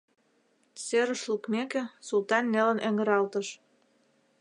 [0.83, 3.47] Серыш лукмеке, Султан нелын эҥыралтыш.